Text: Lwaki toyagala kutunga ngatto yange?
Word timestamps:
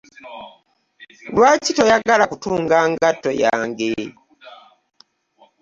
Lwaki 1.35 1.71
toyagala 1.77 2.23
kutunga 2.31 2.77
ngatto 2.91 3.29
yange? 3.43 3.91